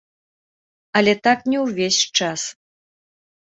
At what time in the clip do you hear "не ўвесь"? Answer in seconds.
1.53-2.01